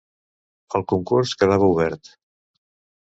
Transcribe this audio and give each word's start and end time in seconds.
El 0.79 0.85
concurs 0.93 1.35
quedava 1.43 1.69
obert. 1.75 2.13